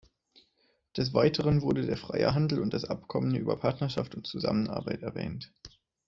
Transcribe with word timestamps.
Des 0.97 1.13
Weiteren 1.13 1.61
wurden 1.61 1.85
der 1.85 1.95
freie 1.95 2.33
Handel 2.33 2.59
und 2.59 2.73
das 2.73 2.85
Abkommen 2.85 3.35
über 3.35 3.55
Partnerschaft 3.59 4.15
und 4.15 4.25
Zusammenarbeit 4.25 5.03
erwähnt. 5.03 5.53